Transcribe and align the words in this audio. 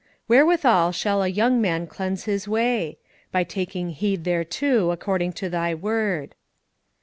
"Wherewithal 0.27 0.93
shall 0.93 1.21
a 1.21 1.27
young 1.27 1.61
man 1.61 1.85
cleanse 1.85 2.23
his 2.23 2.47
way? 2.47 2.97
By 3.31 3.43
taking 3.43 3.89
heed 3.91 4.23
thereto, 4.25 4.89
according 4.89 5.33
to 5.33 5.47
Thy 5.47 5.75
word." 5.75 6.33